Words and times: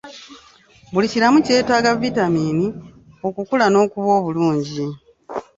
Buli 0.91 1.07
kiramu 1.11 1.39
kyetaaga 1.45 1.89
vitamiini 2.01 2.67
okukula 3.27 3.65
n'okuba 3.69 4.09
obulungi. 4.19 4.85